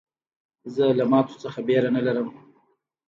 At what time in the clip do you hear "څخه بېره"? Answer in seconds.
1.43-1.89